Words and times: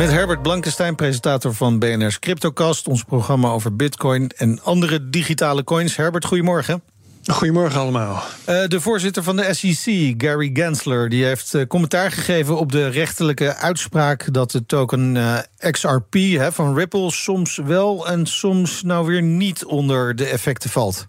Met 0.00 0.10
Herbert 0.10 0.42
Blankenstein, 0.42 0.94
presentator 0.94 1.54
van 1.54 1.78
BNR's 1.78 2.18
CryptoCast, 2.18 2.88
ons 2.88 3.04
programma 3.04 3.48
over 3.48 3.76
Bitcoin 3.76 4.30
en 4.36 4.62
andere 4.62 5.10
digitale 5.10 5.64
coins. 5.64 5.96
Herbert, 5.96 6.24
goedemorgen. 6.24 6.82
Goedemorgen 7.24 7.80
allemaal. 7.80 8.22
Uh, 8.48 8.66
de 8.66 8.80
voorzitter 8.80 9.22
van 9.22 9.36
de 9.36 9.54
SEC, 9.54 10.14
Gary 10.18 10.50
Gensler, 10.52 11.08
die 11.08 11.24
heeft 11.24 11.54
uh, 11.54 11.66
commentaar 11.66 12.12
gegeven 12.12 12.58
op 12.58 12.72
de 12.72 12.88
rechterlijke 12.88 13.54
uitspraak 13.54 14.32
dat 14.32 14.50
de 14.50 14.66
token 14.66 15.14
uh, 15.14 15.38
XRP 15.70 16.14
hè, 16.14 16.52
van 16.52 16.74
Ripple 16.74 17.10
soms 17.10 17.56
wel 17.56 18.08
en 18.08 18.26
soms 18.26 18.82
nou 18.82 19.06
weer 19.06 19.22
niet 19.22 19.64
onder 19.64 20.16
de 20.16 20.26
effecten 20.26 20.70
valt. 20.70 21.08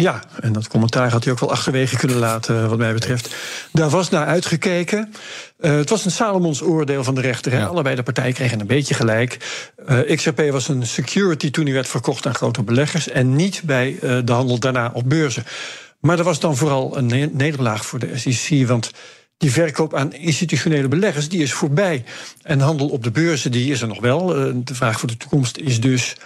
Ja, 0.00 0.22
en 0.40 0.52
dat 0.52 0.68
commentaar 0.68 1.10
had 1.10 1.24
hij 1.24 1.32
ook 1.32 1.40
wel 1.40 1.50
achterwege 1.50 1.96
kunnen 1.96 2.16
laten, 2.16 2.68
wat 2.68 2.78
mij 2.78 2.92
betreft. 2.92 3.34
Daar 3.72 3.90
was 3.90 4.10
naar 4.10 4.26
uitgekeken. 4.26 5.12
Uh, 5.60 5.76
het 5.76 5.90
was 5.90 6.04
een 6.04 6.10
Salomons 6.10 6.62
oordeel 6.62 7.04
van 7.04 7.14
de 7.14 7.20
rechter. 7.20 7.52
Ja. 7.52 7.66
Allebei 7.66 7.96
de 7.96 8.02
partijen 8.02 8.34
kregen 8.34 8.60
een 8.60 8.66
beetje 8.66 8.94
gelijk. 8.94 9.36
Uh, 9.88 10.16
XRP 10.16 10.50
was 10.50 10.68
een 10.68 10.86
security 10.86 11.50
toen 11.50 11.64
hij 11.64 11.74
werd 11.74 11.88
verkocht 11.88 12.26
aan 12.26 12.34
grote 12.34 12.62
beleggers... 12.62 13.08
en 13.08 13.36
niet 13.36 13.62
bij 13.64 13.92
uh, 14.02 14.18
de 14.24 14.32
handel 14.32 14.58
daarna 14.58 14.90
op 14.94 15.08
beurzen. 15.08 15.44
Maar 16.00 16.18
er 16.18 16.24
was 16.24 16.40
dan 16.40 16.56
vooral 16.56 16.96
een 16.96 17.06
ne 17.06 17.30
nederlaag 17.32 17.86
voor 17.86 17.98
de 17.98 18.18
SEC... 18.18 18.66
want 18.66 18.90
die 19.36 19.52
verkoop 19.52 19.94
aan 19.94 20.12
institutionele 20.12 20.88
beleggers 20.88 21.28
die 21.28 21.42
is 21.42 21.52
voorbij. 21.52 22.04
En 22.42 22.60
handel 22.60 22.88
op 22.88 23.04
de 23.04 23.10
beurzen 23.10 23.50
die 23.50 23.72
is 23.72 23.80
er 23.80 23.88
nog 23.88 24.00
wel. 24.00 24.26
de 24.64 24.74
vraag 24.74 24.98
voor 24.98 25.08
de 25.08 25.16
toekomst 25.16 25.56
is 25.56 25.80
dus 25.80 26.16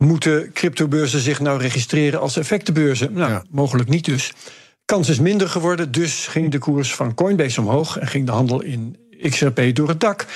Moeten 0.00 0.52
cryptobeurzen 0.52 1.20
zich 1.20 1.40
nou 1.40 1.60
registreren 1.60 2.20
als 2.20 2.36
effectenbeurzen? 2.36 3.12
Nou, 3.12 3.30
ja. 3.30 3.42
mogelijk 3.50 3.88
niet 3.88 4.04
dus. 4.04 4.32
Kans 4.84 5.08
is 5.08 5.18
minder 5.18 5.48
geworden, 5.48 5.92
dus 5.92 6.26
ging 6.26 6.50
de 6.50 6.58
koers 6.58 6.94
van 6.94 7.14
Coinbase 7.14 7.60
omhoog 7.60 7.98
en 7.98 8.06
ging 8.06 8.26
de 8.26 8.32
handel 8.32 8.62
in 8.62 8.96
XRP 9.30 9.74
door 9.74 9.88
het 9.88 10.00
dak. 10.00 10.26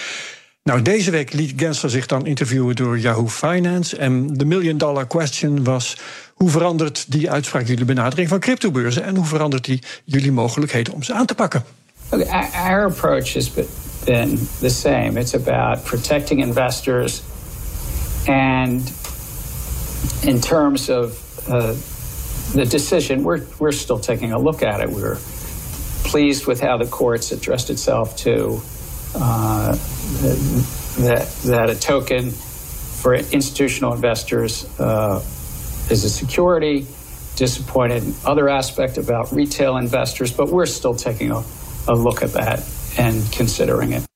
Nou, 0.62 0.83
deze 0.83 1.11
week 1.11 1.33
liet 1.33 1.53
Gensler 1.57 1.91
zich 1.91 2.07
dan 2.07 2.27
interviewen 2.27 2.77
door 2.77 2.98
Yahoo 2.98 3.29
Finance. 3.29 3.97
En 3.97 4.27
de 4.27 4.45
million 4.45 4.79
dollar 4.79 5.07
question 5.07 5.65
was: 5.65 5.97
hoe 6.35 6.51
verandert 6.51 7.12
die 7.12 7.31
uitspraak 7.31 7.67
jullie 7.67 7.85
benadering 7.85 8.29
van 8.29 8.41
cryptobeurzen 8.41 9.05
en 9.05 9.17
hoe 9.17 9.27
verandert 9.27 9.65
die 9.65 9.83
jullie 10.05 10.33
mogelijkheden 10.33 10.92
om 10.92 11.03
ze 11.03 11.15
aan 11.15 11.27
te 11.27 11.35
pakken? 11.35 11.65
Okay, 12.11 12.51
our 12.53 12.85
approach 12.85 13.35
has 13.35 13.51
been 14.05 14.48
the 14.61 14.69
same. 14.69 15.20
It's 15.20 15.35
about 15.35 15.85
protecting 15.85 16.41
investors 16.41 17.23
and 18.27 18.92
in 20.27 20.41
terms 20.41 20.89
of 20.89 21.19
uh, 21.48 21.75
the 22.55 22.64
decision, 22.64 23.25
we're, 23.25 23.44
we're 23.58 23.72
still 23.72 23.98
taking 23.98 24.33
a 24.33 24.39
look 24.39 24.62
at 24.62 24.80
it. 24.80 24.91
We're 24.91 25.19
pleased 26.05 26.47
with 26.47 26.61
how 26.61 26.78
the 26.78 26.86
courts 26.86 27.33
addressed 27.33 27.70
itself 27.70 28.17
to 28.19 28.61
uh, 29.14 29.72
that, 30.98 31.28
that 31.45 31.70
a 31.70 31.78
token 31.78 32.30
for 32.30 33.14
institutional 33.14 33.92
investors 33.92 34.64
uh, 34.80 35.22
is 35.91 36.05
a 36.05 36.11
security. 36.11 36.86
Disappointed 37.36 38.05
in 38.05 38.14
other 38.25 38.48
aspect 38.48 38.97
about 38.97 39.33
retail 39.33 39.77
investors, 39.77 40.33
but 40.33 40.48
we're 40.50 40.67
still 40.67 40.95
taking 40.95 41.33
a, 41.33 41.42
a 41.89 41.95
look 41.95 42.22
at 42.22 42.33
that 42.34 42.64
and 42.97 43.30
considering 43.33 43.92
it. 43.92 44.06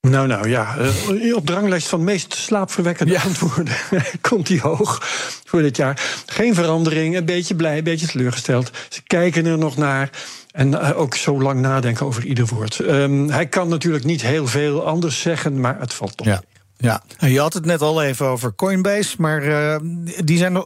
Nou, 0.00 0.26
nou 0.26 0.48
ja. 0.48 0.76
Uh, 1.10 1.36
op 1.36 1.46
de 1.46 1.52
ranglijst 1.52 1.88
van 1.88 2.04
meest 2.04 2.34
slaapverwekkende 2.34 3.12
ja. 3.12 3.22
antwoorden 3.22 3.74
komt 4.28 4.48
hij 4.48 4.58
hoog 4.58 4.98
voor 5.44 5.62
dit 5.62 5.76
jaar. 5.76 6.22
Geen 6.26 6.54
verandering, 6.54 7.16
een 7.16 7.24
beetje 7.24 7.54
blij, 7.54 7.78
een 7.78 7.84
beetje 7.84 8.06
teleurgesteld. 8.06 8.70
Ze 8.88 9.02
kijken 9.02 9.46
er 9.46 9.58
nog 9.58 9.76
naar. 9.76 10.10
En 10.50 10.72
uh, 10.72 10.98
ook 10.98 11.14
zo 11.14 11.42
lang 11.42 11.60
nadenken 11.60 12.06
over 12.06 12.24
ieder 12.24 12.46
woord. 12.46 12.78
Um, 12.78 13.30
hij 13.30 13.46
kan 13.46 13.68
natuurlijk 13.68 14.04
niet 14.04 14.22
heel 14.22 14.46
veel 14.46 14.86
anders 14.86 15.20
zeggen, 15.20 15.60
maar 15.60 15.80
het 15.80 15.94
valt 15.94 16.16
toch. 16.16 16.26
Ja. 16.26 16.42
Ja, 16.80 17.02
je 17.18 17.40
had 17.40 17.54
het 17.54 17.64
net 17.64 17.82
al 17.82 18.02
even 18.02 18.26
over 18.26 18.54
Coinbase, 18.54 19.14
maar 19.18 19.44
uh, 19.44 19.76
die 20.24 20.38
zijn 20.38 20.64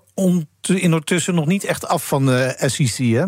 ondertussen 0.61 1.35
nog 1.35 1.47
niet 1.47 1.65
echt 1.65 1.87
af 1.87 2.07
van 2.07 2.27
de 2.27 2.55
SEC, 2.59 2.97
hè? 2.97 3.25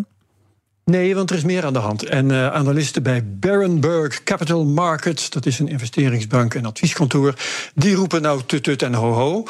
Nee, 0.84 1.15
want 1.15 1.31
er 1.31 1.37
is 1.37 1.45
meer 1.45 1.65
aan 1.65 1.72
de 1.72 1.78
hand. 1.78 2.05
En 2.05 2.31
uh, 2.31 2.53
analisten 2.53 3.03
bij 3.03 3.22
Berenberg 3.27 4.22
Capital 4.22 4.65
Markets, 4.65 5.31
dat 5.31 5.47
is 5.47 5.59
een 5.59 5.69
investeringsbank 5.69 6.55
en 6.55 6.65
advieskantoor, 6.65 7.34
die 7.75 7.95
roepen 7.95 8.22
nou 8.22 8.41
tut 8.47 8.62
tut 8.62 8.83
en 8.83 8.94
ho 8.94 9.12
ho. 9.12 9.44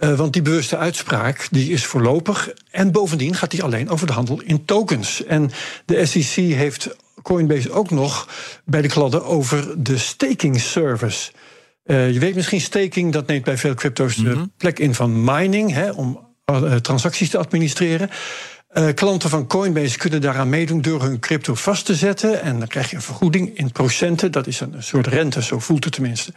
Uh, 0.00 0.14
want 0.14 0.32
die 0.32 0.42
bewuste 0.42 0.76
uitspraak 0.76 1.48
die 1.50 1.72
is 1.72 1.86
voorlopig. 1.86 2.50
En 2.70 2.92
bovendien 2.92 3.34
gaat 3.34 3.50
die 3.50 3.62
alleen 3.62 3.88
over 3.88 4.06
de 4.06 4.12
handel 4.12 4.40
in 4.40 4.64
tokens. 4.64 5.24
En 5.24 5.50
de 5.84 6.06
SEC 6.06 6.34
heeft 6.34 6.96
Coinbase 7.22 7.72
ook 7.72 7.90
nog 7.90 8.28
bij 8.64 8.82
de 8.82 8.88
kladden 8.88 9.24
over 9.24 9.82
de 9.82 9.98
staking 9.98 10.60
service. 10.60 11.30
Uh, 11.84 12.12
je 12.12 12.18
weet 12.18 12.34
misschien, 12.34 12.60
staking 12.60 13.12
dat 13.12 13.26
neemt 13.26 13.44
bij 13.44 13.58
veel 13.58 13.74
crypto's 13.74 14.16
de 14.16 14.22
mm 14.22 14.32
-hmm. 14.32 14.52
plek 14.56 14.78
in 14.78 14.94
van 14.94 15.24
mining, 15.24 15.72
hè, 15.72 15.90
om 15.90 16.26
transacties 16.82 17.30
te 17.30 17.38
administreren. 17.38 18.10
Uh, 18.78 18.88
klanten 18.94 19.30
van 19.30 19.46
Coinbase 19.46 19.98
kunnen 19.98 20.20
daaraan 20.20 20.48
meedoen 20.48 20.80
door 20.80 21.02
hun 21.02 21.18
crypto 21.18 21.54
vast 21.54 21.84
te 21.84 21.94
zetten. 21.94 22.42
En 22.42 22.58
dan 22.58 22.68
krijg 22.68 22.90
je 22.90 22.96
een 22.96 23.02
vergoeding 23.02 23.56
in 23.56 23.72
procenten. 23.72 24.32
Dat 24.32 24.46
is 24.46 24.60
een 24.60 24.74
soort 24.78 25.06
rente, 25.06 25.42
zo 25.42 25.58
voelt 25.58 25.84
het 25.84 25.92
tenminste. 25.92 26.32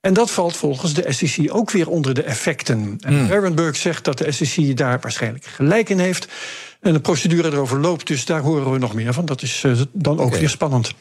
En 0.00 0.14
dat 0.14 0.30
valt 0.30 0.56
volgens 0.56 0.94
de 0.94 1.12
SEC 1.12 1.54
ook 1.54 1.70
weer 1.70 1.88
onder 1.88 2.14
de 2.14 2.22
effecten. 2.22 2.96
En 3.00 3.14
mm. 3.14 3.28
Berenberg 3.28 3.76
zegt 3.76 4.04
dat 4.04 4.18
de 4.18 4.32
SEC 4.32 4.76
daar 4.76 4.98
waarschijnlijk 5.00 5.44
gelijk 5.44 5.88
in 5.88 5.98
heeft. 5.98 6.28
En 6.80 6.92
de 6.92 7.00
procedure 7.00 7.50
erover 7.50 7.80
loopt, 7.80 8.06
dus 8.06 8.24
daar 8.24 8.40
horen 8.40 8.72
we 8.72 8.78
nog 8.78 8.94
meer 8.94 9.12
van. 9.12 9.24
Dat 9.24 9.42
is 9.42 9.62
uh, 9.62 9.80
dan 9.92 10.18
ook 10.18 10.26
okay. 10.26 10.38
weer 10.38 10.48
spannend. 10.48 10.92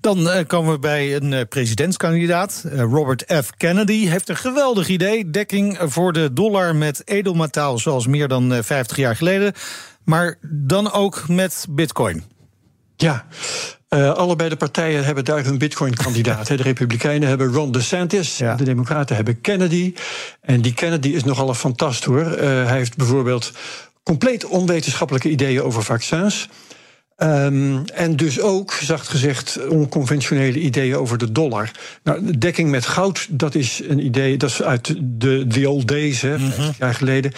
Dan 0.00 0.18
uh, 0.18 0.38
komen 0.46 0.72
we 0.72 0.78
bij 0.78 1.16
een 1.16 1.32
uh, 1.32 1.40
presidentskandidaat. 1.48 2.64
Robert 2.76 3.24
F. 3.44 3.50
Kennedy 3.56 4.06
heeft 4.06 4.28
een 4.28 4.36
geweldig 4.36 4.88
idee. 4.88 5.30
Dekking 5.30 5.78
voor 5.80 6.12
de 6.12 6.32
dollar 6.32 6.76
met 6.76 7.02
edelmetaal, 7.04 7.78
zoals 7.78 8.06
meer 8.06 8.28
dan 8.28 8.64
50 8.64 8.96
jaar 8.96 9.16
geleden 9.16 9.52
maar 10.04 10.38
dan 10.50 10.92
ook 10.92 11.28
met 11.28 11.66
Bitcoin. 11.70 12.24
Ja, 12.96 13.26
uh, 13.94 14.12
allebei 14.12 14.48
de 14.48 14.56
partijen 14.56 15.04
hebben 15.04 15.24
daar 15.24 15.44
hun 15.44 15.58
Bitcoin-kandidaat. 15.58 16.46
de 16.56 16.56
Republikeinen 16.56 17.28
hebben 17.28 17.52
Ron 17.52 17.72
DeSantis, 17.72 18.38
ja. 18.38 18.54
de 18.54 18.64
Democraten 18.64 19.16
hebben 19.16 19.40
Kennedy. 19.40 19.94
En 20.40 20.60
die 20.60 20.74
Kennedy 20.74 21.08
is 21.08 21.24
nogal 21.24 21.48
een 21.48 21.54
fantast 21.54 22.04
hoor. 22.04 22.24
Uh, 22.24 22.36
hij 22.38 22.76
heeft 22.76 22.96
bijvoorbeeld 22.96 23.52
compleet 24.02 24.44
onwetenschappelijke 24.44 25.30
ideeën 25.30 25.62
over 25.62 25.82
vaccins. 25.82 26.48
Um, 27.22 27.84
en 27.94 28.16
dus 28.16 28.40
ook, 28.40 28.72
zacht 28.72 29.08
gezegd, 29.08 29.66
onconventionele 29.68 30.58
ideeën 30.58 30.96
over 30.96 31.18
de 31.18 31.32
dollar. 31.32 31.70
Nou, 32.02 32.38
dekking 32.38 32.70
met 32.70 32.86
goud, 32.86 33.26
dat 33.30 33.54
is 33.54 33.80
een 33.88 34.04
idee, 34.04 34.36
dat 34.36 34.50
is 34.50 34.62
uit 34.62 34.94
de 35.00 35.46
the 35.46 35.70
old 35.70 35.88
days, 35.88 36.20
hè, 36.20 36.38
mm 36.38 36.50
-hmm. 36.50 36.72
jaar 36.78 36.94
geleden. 36.94 37.32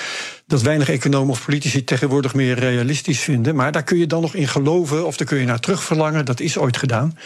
Dat 0.47 0.63
weinig 0.63 0.89
economen 0.89 1.31
of 1.31 1.45
politici 1.45 1.85
tegenwoordig 1.85 2.35
meer 2.35 2.59
realistisch 2.59 3.21
vinden. 3.21 3.55
Maar 3.55 3.73
daar 3.73 3.83
kun 3.83 3.99
je 3.99 4.07
dan 4.07 4.21
nog 4.21 4.35
in 4.35 4.49
geloven, 4.49 5.07
of 5.07 5.17
daar 5.17 5.27
kun 5.27 5.39
je 5.39 5.45
naar 5.45 5.61
terugverlangen. 5.61 6.25
Dat 6.25 6.41
is 6.41 6.59
ooit 6.59 6.77
gedaan. 6.77 7.19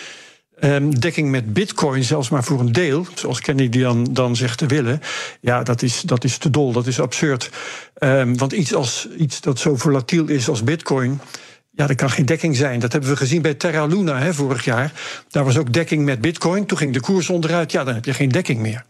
Um, 0.60 1.00
dekking 1.00 1.30
met 1.30 1.52
bitcoin, 1.52 2.04
zelfs 2.04 2.28
maar 2.28 2.44
voor 2.44 2.60
een 2.60 2.72
deel, 2.72 3.06
zoals 3.14 3.40
Kennedy 3.40 3.78
dan, 3.78 4.08
dan 4.10 4.36
zegt 4.36 4.58
te 4.58 4.66
willen, 4.66 5.00
ja, 5.40 5.62
dat 5.62 5.82
is, 5.82 6.00
dat 6.00 6.24
is 6.24 6.38
te 6.38 6.50
dol, 6.50 6.72
dat 6.72 6.86
is 6.86 7.00
absurd. 7.00 7.50
Um, 7.98 8.38
want 8.38 8.52
iets, 8.52 8.74
als, 8.74 9.08
iets 9.18 9.40
dat 9.40 9.58
zo 9.58 9.76
volatiel 9.76 10.28
is 10.28 10.48
als 10.48 10.64
bitcoin. 10.64 11.20
Ja, 11.78 11.88
er 11.88 11.94
kan 11.94 12.10
geen 12.10 12.26
dekking 12.26 12.56
zijn. 12.56 12.80
Dat 12.80 12.92
hebben 12.92 13.10
we 13.10 13.16
gezien 13.16 13.42
bij 13.42 13.54
Terra 13.54 13.86
Luna 13.86 14.18
hè, 14.18 14.34
vorig 14.34 14.64
jaar. 14.64 14.92
Daar 15.28 15.44
was 15.44 15.56
ook 15.56 15.72
dekking 15.72 16.04
met 16.04 16.20
Bitcoin. 16.20 16.66
Toen 16.66 16.78
ging 16.78 16.92
de 16.92 17.00
koers 17.00 17.30
onderuit. 17.30 17.72
Ja, 17.72 17.84
dan 17.84 17.94
heb 17.94 18.04
je 18.04 18.14
geen 18.14 18.28
dekking 18.28 18.60
meer. 18.60 18.84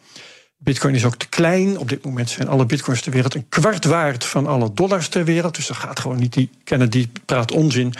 Bitcoin 0.58 0.94
is 0.94 1.04
ook 1.04 1.16
te 1.16 1.28
klein. 1.28 1.78
Op 1.78 1.88
dit 1.88 2.04
moment 2.04 2.30
zijn 2.30 2.48
alle 2.48 2.66
bitcoins 2.66 3.00
ter 3.00 3.12
wereld 3.12 3.34
een 3.34 3.48
kwart 3.48 3.84
waard 3.84 4.24
van 4.24 4.46
alle 4.46 4.72
dollars 4.72 5.08
ter 5.08 5.24
wereld. 5.24 5.54
Dus 5.54 5.66
dat 5.66 5.76
gaat 5.76 6.00
gewoon 6.00 6.18
niet. 6.18 6.32
Die 6.32 6.50
Kennedy 6.64 7.08
praat 7.24 7.52
onzin. 7.52 7.94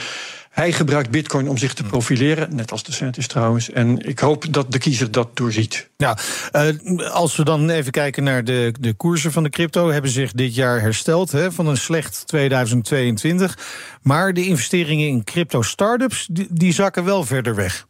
Hij 0.59 0.71
gebruikt 0.71 1.09
bitcoin 1.09 1.49
om 1.49 1.57
zich 1.57 1.73
te 1.73 1.83
profileren, 1.83 2.55
net 2.55 2.71
als 2.71 2.83
de 2.83 2.91
Santis 2.91 3.27
trouwens. 3.27 3.69
En 3.69 4.07
ik 4.07 4.19
hoop 4.19 4.53
dat 4.53 4.71
de 4.71 4.77
kiezer 4.77 5.11
dat 5.11 5.37
doorziet. 5.37 5.89
Uh, 5.97 7.11
als 7.11 7.35
we 7.35 7.43
dan 7.43 7.69
even 7.69 7.91
kijken 7.91 8.23
naar 8.23 8.43
de, 8.43 8.73
de 8.79 8.93
koersen 8.93 9.31
van 9.31 9.43
de 9.43 9.49
crypto... 9.49 9.91
hebben 9.91 10.11
zich 10.11 10.31
dit 10.31 10.55
jaar 10.55 10.81
hersteld 10.81 11.31
hè, 11.31 11.51
van 11.51 11.67
een 11.67 11.77
slecht 11.77 12.27
2022. 12.27 13.57
Maar 14.01 14.33
de 14.33 14.45
investeringen 14.45 15.07
in 15.07 15.23
crypto-startups, 15.23 16.27
die, 16.31 16.47
die 16.49 16.73
zakken 16.73 17.03
wel 17.03 17.23
verder 17.23 17.55
weg. 17.55 17.87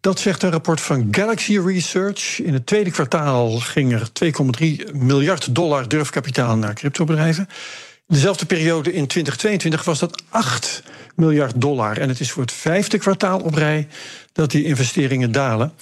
Dat 0.00 0.20
zegt 0.20 0.42
een 0.42 0.50
rapport 0.50 0.80
van 0.80 1.08
Galaxy 1.10 1.58
Research. 1.58 2.40
In 2.40 2.52
het 2.52 2.66
tweede 2.66 2.90
kwartaal 2.90 3.58
ging 3.58 3.92
er 3.92 4.08
2,3 4.88 4.92
miljard 4.92 5.54
dollar 5.54 5.88
durfkapitaal 5.88 6.56
naar 6.56 6.74
cryptobedrijven. 6.74 7.48
Dezelfde 8.08 8.46
periode 8.46 8.92
in 8.92 9.06
2022 9.06 9.84
was 9.84 9.98
dat 9.98 10.22
8 10.28 10.82
miljard 11.14 11.60
dollar. 11.60 11.98
En 11.98 12.08
het 12.08 12.20
is 12.20 12.30
voor 12.30 12.42
het 12.42 12.52
vijfde 12.52 12.98
kwartaal 12.98 13.40
op 13.40 13.54
rij 13.54 13.88
dat 14.32 14.50
die 14.50 14.64
investeringen 14.64 15.32
dalen. 15.32 15.72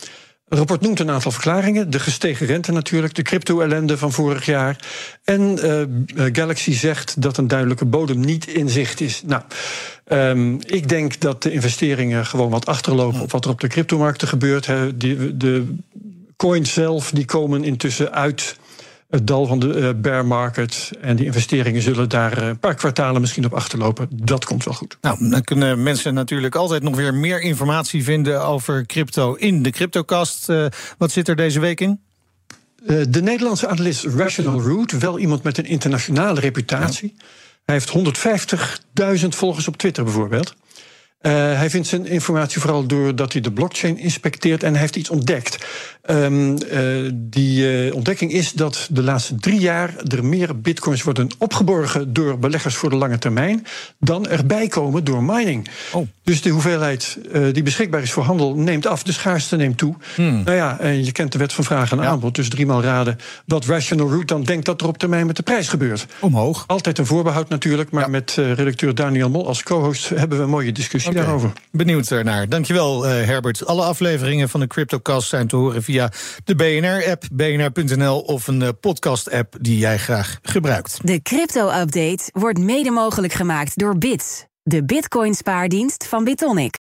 Het 0.48 0.58
rapport 0.58 0.80
noemt 0.80 1.00
een 1.00 1.10
aantal 1.10 1.30
verklaringen. 1.30 1.90
De 1.90 1.98
gestegen 1.98 2.46
rente 2.46 2.72
natuurlijk, 2.72 3.14
de 3.14 3.22
crypto-ellende 3.22 3.98
van 3.98 4.12
vorig 4.12 4.46
jaar. 4.46 4.76
En 5.24 5.58
uh, 5.64 6.26
Galaxy 6.32 6.72
zegt 6.72 7.22
dat 7.22 7.36
een 7.36 7.48
duidelijke 7.48 7.84
bodem 7.84 8.20
niet 8.20 8.46
in 8.46 8.68
zicht 8.68 9.00
is. 9.00 9.22
Nou, 9.26 9.42
um, 10.08 10.58
ik 10.66 10.88
denk 10.88 11.20
dat 11.20 11.42
de 11.42 11.52
investeringen 11.52 12.26
gewoon 12.26 12.50
wat 12.50 12.66
achterlopen 12.66 13.20
op 13.20 13.30
wat 13.30 13.44
er 13.44 13.50
op 13.50 13.60
de 13.60 13.68
cryptomarkten 13.68 14.28
gebeurt. 14.28 14.66
He, 14.66 14.96
die, 14.96 15.36
de 15.36 15.74
coins 16.36 16.72
zelf 16.72 17.10
die 17.10 17.24
komen 17.24 17.64
intussen 17.64 18.12
uit 18.12 18.56
het 19.16 19.26
dal 19.26 19.46
van 19.46 19.58
de 19.58 19.66
uh, 19.66 19.90
bear 19.96 20.26
market. 20.26 20.90
En 21.00 21.16
die 21.16 21.26
investeringen 21.26 21.82
zullen 21.82 22.08
daar 22.08 22.42
een 22.42 22.58
paar 22.58 22.74
kwartalen 22.74 23.20
misschien 23.20 23.44
op 23.44 23.54
achterlopen. 23.54 24.08
Dat 24.10 24.44
komt 24.44 24.64
wel 24.64 24.74
goed. 24.74 24.98
Nou, 25.00 25.28
dan 25.30 25.42
kunnen 25.42 25.82
mensen 25.82 26.14
natuurlijk 26.14 26.54
altijd 26.54 26.82
nog 26.82 26.96
weer 26.96 27.14
meer 27.14 27.40
informatie 27.40 28.04
vinden 28.04 28.44
over 28.44 28.86
crypto 28.86 29.34
in 29.34 29.62
de 29.62 29.70
Cryptocast. 29.70 30.48
Uh, 30.48 30.66
wat 30.98 31.10
zit 31.10 31.28
er 31.28 31.36
deze 31.36 31.60
week 31.60 31.80
in? 31.80 32.00
Uh, 32.86 33.04
de 33.08 33.22
Nederlandse 33.22 33.68
analist 33.68 34.04
Rational 34.04 34.60
Root, 34.60 34.98
wel 34.98 35.18
iemand 35.18 35.42
met 35.42 35.58
een 35.58 35.66
internationale 35.66 36.40
reputatie. 36.40 37.14
Ja. 37.16 37.24
Hij 37.64 37.74
heeft 37.74 38.18
150.000 39.22 39.28
volgers 39.28 39.68
op 39.68 39.76
Twitter 39.76 40.04
bijvoorbeeld. 40.04 40.54
Uh, 41.22 41.32
hij 41.32 41.70
vindt 41.70 41.86
zijn 41.86 42.06
informatie 42.06 42.60
vooral 42.60 42.86
doordat 42.86 43.32
hij 43.32 43.42
de 43.42 43.52
blockchain 43.52 43.98
inspecteert 43.98 44.62
en 44.62 44.72
hij 44.72 44.80
heeft 44.80 44.96
iets 44.96 45.10
ontdekt. 45.10 45.66
Um, 46.10 46.56
uh, 46.72 47.10
die 47.14 47.86
uh, 47.86 47.94
ontdekking 47.94 48.32
is 48.32 48.52
dat 48.52 48.88
de 48.90 49.02
laatste 49.02 49.34
drie 49.34 49.60
jaar 49.60 49.94
er 50.08 50.24
meer 50.24 50.60
bitcoins 50.60 51.02
worden 51.02 51.28
opgeborgen 51.38 52.12
door 52.12 52.38
beleggers 52.38 52.74
voor 52.74 52.90
de 52.90 52.96
lange 52.96 53.18
termijn 53.18 53.66
dan 53.98 54.26
erbij 54.26 54.68
komen 54.68 55.04
door 55.04 55.22
mining. 55.22 55.68
Oh. 55.92 56.08
Dus 56.22 56.42
de 56.42 56.50
hoeveelheid 56.50 57.18
die 57.52 57.62
beschikbaar 57.62 58.02
is 58.02 58.12
voor 58.12 58.22
handel 58.22 58.54
neemt 58.54 58.86
af, 58.86 59.02
de 59.02 59.12
schaarste 59.12 59.56
neemt 59.56 59.78
toe. 59.78 59.94
Hmm. 60.14 60.42
Nou 60.44 60.56
ja, 60.56 60.80
en 60.80 61.04
je 61.04 61.12
kent 61.12 61.32
de 61.32 61.38
wet 61.38 61.52
van 61.52 61.64
vraag 61.64 61.92
en 61.92 61.98
ja. 61.98 62.04
aanbod, 62.04 62.34
dus 62.34 62.48
driemaal 62.48 62.82
raden 62.82 63.18
wat 63.44 63.64
Rational 63.64 64.10
Root 64.10 64.28
dan 64.28 64.42
denkt 64.42 64.66
dat 64.66 64.80
er 64.80 64.86
op 64.86 64.98
termijn 64.98 65.26
met 65.26 65.36
de 65.36 65.42
prijs 65.42 65.68
gebeurt. 65.68 66.06
Omhoog. 66.20 66.64
Altijd 66.66 66.98
een 66.98 67.06
voorbehoud 67.06 67.48
natuurlijk, 67.48 67.90
maar 67.90 68.02
ja. 68.02 68.08
met 68.08 68.32
redacteur 68.36 68.94
Daniel 68.94 69.30
Mol 69.30 69.46
als 69.46 69.62
co-host 69.62 70.08
hebben 70.08 70.38
we 70.38 70.44
een 70.44 70.50
mooie 70.50 70.72
discussie 70.72 71.10
okay. 71.10 71.22
daarover. 71.22 71.52
Benieuwd 71.70 72.10
ernaar. 72.10 72.48
Dankjewel, 72.48 73.04
Herbert. 73.04 73.66
Alle 73.66 73.82
afleveringen 73.82 74.48
van 74.48 74.60
de 74.60 74.66
CryptoCast 74.66 75.28
zijn 75.28 75.46
te 75.46 75.56
horen 75.56 75.82
via 75.82 75.95
de 76.44 76.54
BNR-app, 76.54 77.22
bnr.nl 77.32 78.20
of 78.20 78.46
een 78.46 78.60
uh, 78.60 78.68
podcast-app 78.80 79.56
die 79.60 79.78
jij 79.78 79.98
graag 79.98 80.38
gebruikt. 80.42 80.98
De 81.02 81.22
crypto-update 81.22 82.30
wordt 82.32 82.58
mede 82.58 82.90
mogelijk 82.90 83.32
gemaakt 83.32 83.78
door 83.78 83.98
Bits, 83.98 84.44
de 84.62 84.84
Bitcoin-spaardienst 84.84 86.06
van 86.06 86.24
Bitonic. 86.24 86.74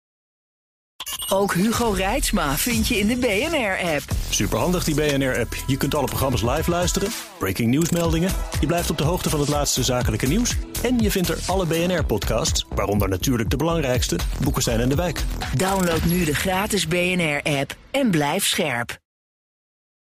Ook 1.28 1.54
Hugo 1.54 1.90
Reitsma 1.90 2.56
vind 2.56 2.88
je 2.88 2.98
in 2.98 3.06
de 3.06 3.16
BNR-app. 3.16 4.02
Superhandig 4.28 4.84
die 4.84 4.94
BNR-app. 4.94 5.54
Je 5.66 5.76
kunt 5.76 5.94
alle 5.94 6.06
programma's 6.06 6.42
live 6.42 6.70
luisteren, 6.70 7.08
breaking 7.38 7.68
nieuwsmeldingen. 7.68 8.30
Je 8.60 8.66
blijft 8.66 8.90
op 8.90 8.98
de 8.98 9.04
hoogte 9.04 9.30
van 9.30 9.40
het 9.40 9.48
laatste 9.48 9.82
zakelijke 9.82 10.26
nieuws. 10.26 10.56
En 10.82 10.98
je 10.98 11.10
vindt 11.10 11.28
er 11.28 11.38
alle 11.46 11.66
BNR-podcasts, 11.66 12.66
waaronder 12.74 13.08
natuurlijk 13.08 13.50
de 13.50 13.56
belangrijkste, 13.56 14.18
Boeken 14.42 14.62
zijn 14.62 14.80
in 14.80 14.88
de 14.88 14.94
wijk. 14.94 15.22
Download 15.56 16.02
nu 16.02 16.24
de 16.24 16.34
gratis 16.34 16.88
BNR-app 16.88 17.76
en 17.90 18.10
blijf 18.10 18.46
scherp. 18.46 19.01